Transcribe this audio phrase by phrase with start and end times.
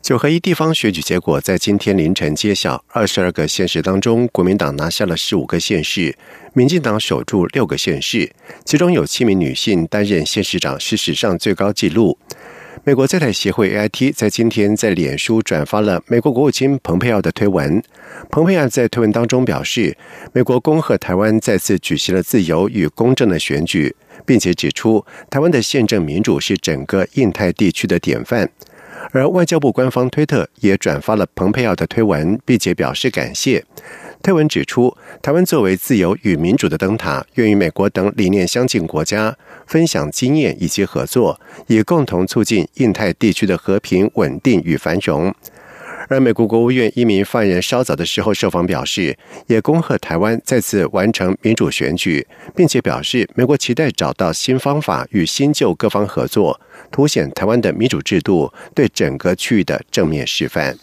[0.00, 6.16] 九合一地方选举结果在今天凌晨揭晓，二十二个县市当中，国民党拿下了十五个县市，
[6.54, 8.32] 民进党守住六个县市，
[8.64, 12.16] 其中有七名女性担任县市长，是史上最高纪录。
[12.84, 17.82] 美国在台协会 AIT 在今天在脸书转发了美国国务卿蓬佩奥的推文。
[18.30, 19.94] 蓬佩奥在推文当中表示，
[20.32, 28.48] 美国恭贺台湾再次举行了自由与公正的选举，并且指出台湾的宪政民主是整个印太地区的典范。
[29.12, 33.64] 而外交部官方推特也转发了蓬佩奥的推文，并且表示感谢。
[34.22, 45.32] 推文指出，台湾作为自由与民主的灯塔，愿与美国等理念相近国家分享经验以及合作，以共同促进印太地区的和平、稳定与繁荣。
[46.08, 60.76] 而美国国务院一名犯人稍早的时候受访表示，也恭贺台湾再次完成民主选举，并且表示美国期待找到新方法与新旧各方合作，凸显台湾的民主制度对整个区域的正面示范。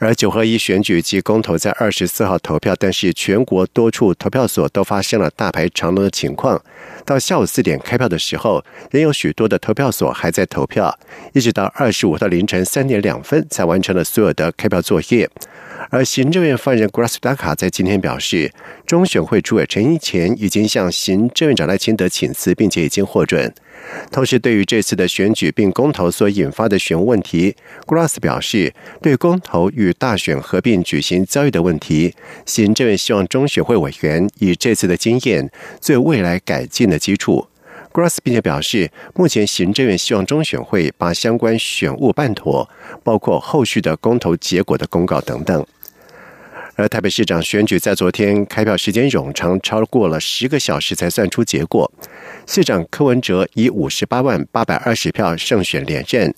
[0.00, 6.60] 而九合一选举及公投在二十四号投票，但是全国多处投票所都发生了大排长龙的情况。
[7.04, 10.98] 到下午四点开票的时候，仍有许多的投票所还在投票，
[11.34, 15.28] 一直到二十五号凌晨三点两分才完成了所有的开票作业。
[15.90, 18.50] 而行政院发言人 Grass 达卡在今天表示，
[18.86, 23.52] 中选会主委陈一前已经向行政院长赖清德请辞，并且已经获准。
[24.10, 27.54] 同时，对于这次的选举并公投所引发的选务问题
[27.86, 32.14] ，Grass 表示，对公投与大选合并举行交易的问题，
[32.46, 35.50] 行政院希望中选会委员以这次的经验，
[35.80, 37.46] 作为未来改进的基础。
[37.92, 42.68] Grass 并且表示，目前行政院希望中选会把相关选务办妥，
[43.02, 45.66] 包括后续的公投结果的公告等等。
[46.76, 51.92] 而台北市长选举在昨天开票时间冗长，超过了十个小时才算出结果。
[52.52, 56.34] 市长柯文哲以五十八万八百二十票胜选连任，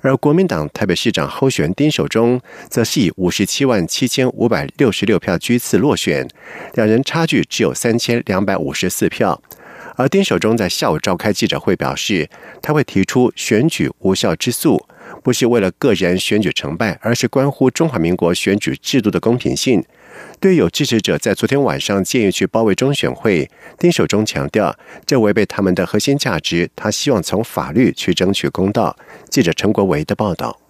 [0.00, 6.28] 而国民党台北市长候选丁守中则是以五十七万七千五百六十六票居次落选，
[6.74, 9.42] 两人差距只有三千两百五十四票。
[9.96, 12.30] 而丁守中在下午召开记者会表示，
[12.62, 14.86] 他会提出选举无效之诉。
[15.26, 19.84] 不是为了个人选举成败，而是关乎中华民国选举制度的公平性。
[20.38, 26.70] 对有支持者在昨天晚上建议去包围中选会，丁守中强调，这违背他们的核心价值。
[26.76, 28.96] 他希望从法律去争取公道。
[29.28, 30.60] 记者陈国维的报道。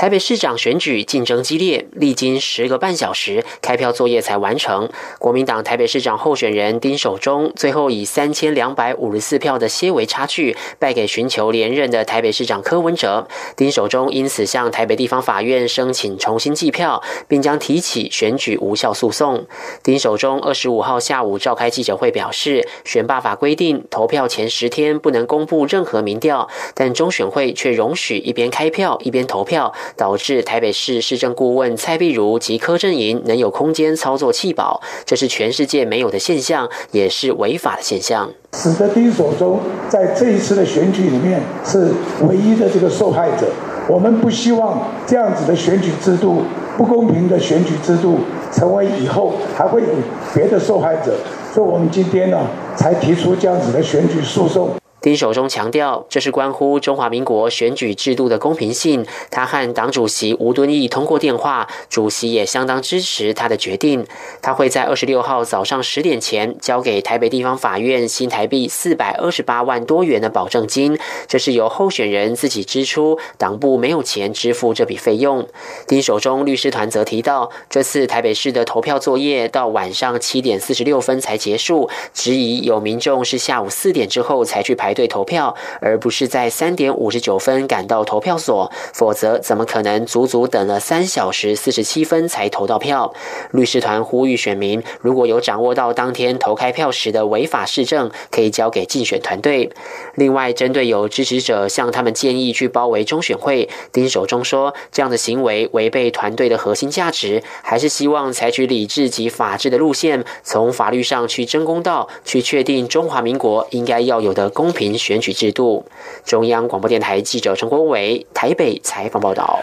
[0.00, 4.88] 台北市长选举竞争激烈，历经十个半小时，开票作业才完成。
[5.18, 13.28] 国民党台北市长候选人丁守中最后以三千两百五十四票的些微差距败给寻求连任的台北市长柯文哲。
[13.54, 19.44] 丁守中因此向台北地方法院申请重新计票，并将提起选举无效诉讼。
[19.82, 29.74] 丁守中二十五号下午召开记者会表示，选罢法规定投票前十天不能公布任何民调，但中选会却容许一边开票一边投票。
[29.96, 38.30] 导致台北市市政顾问蔡碧如及柯震营能有空间操作弃保，这是全世界没有的现象，也是违法的现象。
[38.56, 41.92] 使得丁守中在这一次的选举里面是
[42.22, 43.46] 唯一的这个受害者。
[43.88, 46.42] 我们不希望这样子的选举制度
[46.76, 48.18] 不公平的选举制度
[48.52, 49.88] 成为以后还会有
[50.32, 51.16] 别的受害者，
[51.52, 52.38] 所以我们今天呢
[52.76, 54.79] 才提出这样子的选举诉讼。
[55.00, 59.06] 丁守中强调，这是关乎中华民国选举制度的公平性。
[59.30, 64.06] 他和党主席吴敦义通过电话，主席也相当支持他的决定。
[64.42, 75.48] 他会在二十六号早上十点前交给台北地方法院新台币四百二十八万多元的保证金，这是由候选人自己支出，党部没有钱支付这笔费用。
[75.86, 84.89] 丁守中律师团则提到，这次台北市的投票作业到晚上七点四十六分才结束，质疑有民众是下午四点之后才去排。
[84.90, 93.14] 排队投票，而不是在三点五十九分赶到投票所，否则怎么可能足足等了三小时四十七分才投到票？
[93.52, 99.70] 律师团呼吁选民，如果有掌握到当天投开票时的违法事政，可以交给竞选团队。
[100.16, 114.79] 另外，针对有支持者向他们建议去包围中选会，丁守中说，这样的行为违背团队的核心价值，还是希望采取理智及法治的路线，从法律上去争公道，去确定中华民国应该要有的公平。
[114.80, 115.84] 凭选举制度，
[116.24, 119.62] 中央广播电台记者陈国伟台北采访报道。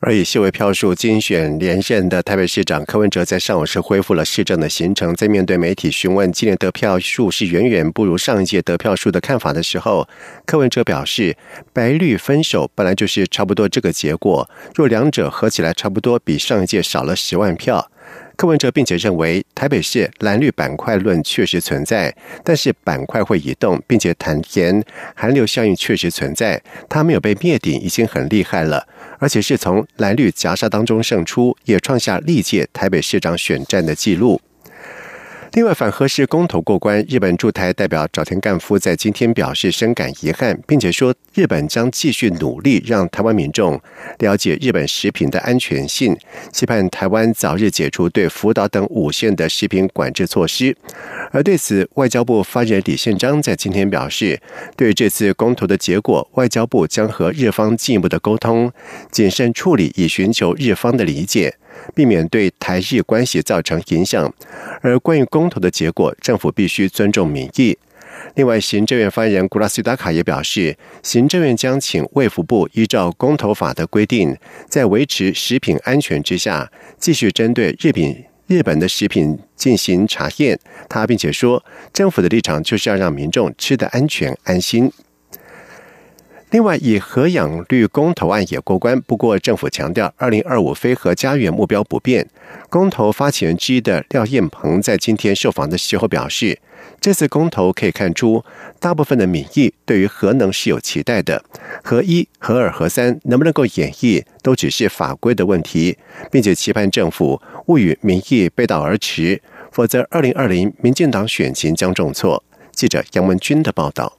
[0.00, 5.14] 而以细微票数精选连任的台北市长柯文哲，在上午是恢复了市政的行程。
[5.14, 10.08] 在面对媒体询问今年得票数是远远不如上一届得票数的看法的时候，
[10.44, 11.36] 柯文哲表示，
[11.72, 17.88] 白绿分手本来就是差不多这个结果，若两者合起来差不多，比上一届少了十万票。
[18.38, 22.14] 柯文哲并且认为，台北市蓝绿板块论确实存在，
[22.44, 24.80] 但是板块会移动，并且坦言
[25.16, 28.86] 寒流效应确实存在，他没有被灭顶已经很厉害了，
[29.18, 34.40] 而且是从蓝绿夹杀当中胜出，也创下历届台北市长选战的纪录。
[35.58, 43.80] 另外，反核式公投过关，日本驻台代表早田干夫在今天表示深感遗憾，并且说日本将继续努力让台湾民众
[44.20, 46.16] 了解日本食品的安全性，
[46.52, 50.76] 期盼台湾早日解除对福岛等五县的食品管制措施。
[51.32, 54.40] 而对此，外交部发言人李宪章在今天表示，
[54.76, 58.70] 对这次公投的结果，外交部将和日方进一步的沟通，
[59.10, 61.56] 谨慎处理，以寻求日方的理解。
[61.94, 64.32] 避免对台日关系造成影响，
[64.80, 67.78] 而关于公投的结果，政府必须尊重民意。
[68.34, 74.36] 另外，行政院发言人古拉斯达卡也表示，行政院将请卫福部依照公投法的规定，
[74.68, 80.58] 在维持食品安全之下，继续针对日品日本的食品进行查验。
[80.88, 84.90] 他并且说，政府的立场就是要让民众吃得安全安心。
[86.50, 88.98] 另外，以核养绿公投案也过关。
[89.02, 92.26] 不过，政府强调，二零二五非核家园目标不变。
[92.70, 96.58] 公投发起人之一的廖燕鹏在今天受访的时候表示，
[96.98, 98.42] 这次公投可以看出，
[98.80, 101.44] 大部分的民意对于核能是有期待的。
[101.84, 105.98] 核一、核二、核三能不能够演绎，都只是法规的问题，
[106.30, 112.42] 并且期盼政府勿与民意背道而驰，否则二零二零民进党选情将重挫。
[112.72, 114.17] 记者杨文军的报道。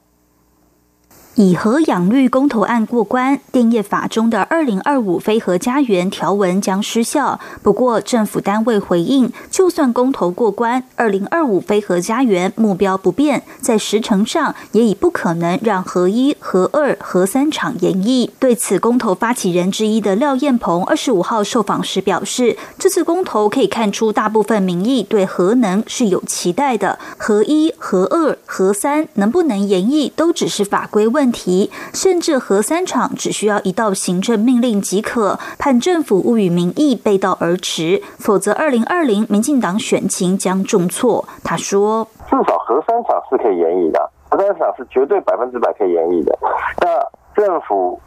[1.40, 7.40] 以核养绿公投案过关，电业法中的二零二五非核家园条文将失效。
[7.62, 18.30] 不过，政府单位回应，就算公投过关，二零二五非核家园目标不变，在时程上也已不可能让核一、核二、核三厂延役。
[18.38, 26.98] 对此，公投发起人之一的廖燕鹏二十五号受访时表示，这次公投可以看出，大部分民意对核能是有期待的。
[27.16, 31.29] 核一、核二、核三能不能延役，都只是法规问。
[31.30, 41.24] 题，甚至核三厂只需要一道行政命令即可，判政府勿与民意背道而驰，否则二零二零民进党选情将重挫。
[41.44, 46.38] 他说：“至少核三厂是可以延役的，核三厂是绝对百分之百可以延役的。
[46.80, 46.88] 那
[47.34, 47.98] 政府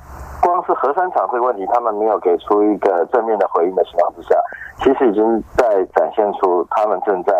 [0.41, 4.35] 光是核三厂这个问题，他们没有给出一个正面的回应的情况之下，
[4.77, 7.31] 其实已经在展现出他们正在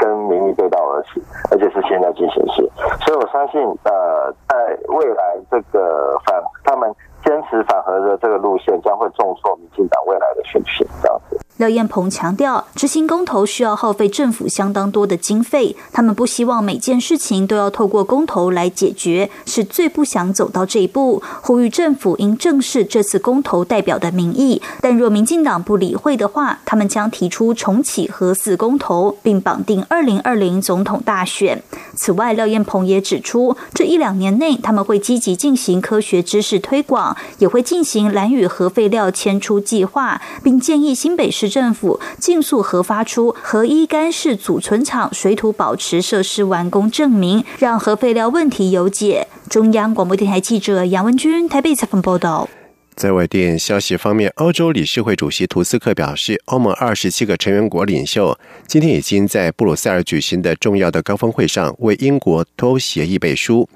[0.00, 2.68] 跟民意背道而驰，而且是现在进行时。
[3.04, 6.92] 所以我相信，呃。”在未来，这个反他们
[7.24, 11.38] 坚持反核的这个路线，将会重挫民进党未来的选情，这样子。
[11.60, 21.22] 廖燕鹏强调，执行公投需要耗费政府相当多的经费，他们不希望每件事情都要透过公投来解决，是最不想走到这一步。
[21.42, 31.62] 呼吁政府应正视这次公投代表的民意，但若民进党不理会的话，他们将提出重启核四公投，并绑定二零二零总统大选。
[31.94, 41.49] 此外，廖燕鹏也指出，这一两年内他们会积极进行科学知识推广，也会进行蓝屿核废料迁出计划，并建议新北市。
[41.50, 49.26] 政府尽速核发出核一干式储存厂水土保持设施完工证明，让核废料问题有解。
[49.48, 52.48] 中央广播电台记者杨文君台北采访报道。
[52.96, 63.66] 在外电消息方面，欧洲理事会主席图斯克表示，欧盟二十七个成员国领袖今天已经在布鲁塞尔举行的重要的高峰会上为英国脱欧协议背书。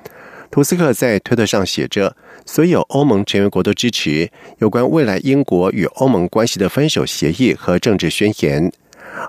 [0.51, 2.17] 图斯克在推特上写着。
[2.47, 8.71] 所有欧盟成员国都支持有关未来英国与欧盟关系的分手协议和政治宣言。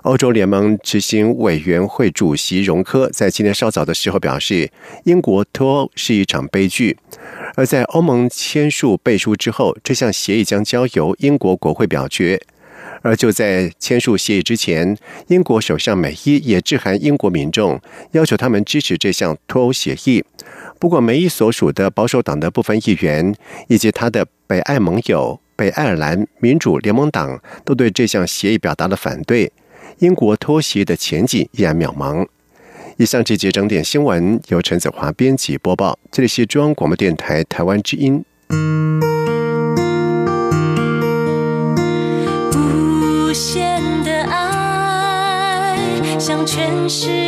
[0.02, 4.70] 欧洲联盟执行委员会主席容科在今天稍早的时候表示，
[5.04, 6.98] 英国脱欧是一场悲剧。
[7.54, 12.42] 而在欧盟签署背书之后，这项协议将交由英国国会表决。
[13.06, 14.96] 而就在签署协议之前，
[15.28, 20.24] 英国首相梅伊也致函英国民众，要求他们支持这项脱欧协议。
[20.80, 23.32] 不过，梅伊所属的保守党的部分议员
[23.68, 29.52] 以及他的北爱盟友北爱尔兰民主联盟党都对这项协议表达了反对。
[30.00, 32.26] 英国脱协的前景依然渺茫。
[32.96, 38.24] 以上这节整点新闻由陈子华编辑播报，这里是中央广播电台台湾之音。
[46.88, 47.25] 是。